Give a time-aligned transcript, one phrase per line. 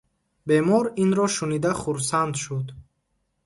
[0.47, 2.67] Бемор инро шунида хурсанд шуд.